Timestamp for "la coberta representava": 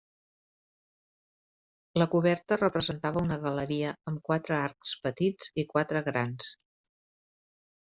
2.01-3.23